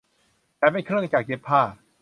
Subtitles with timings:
[0.59, 1.61] ฉันเป็นเครื่องจักรเย็บผ้า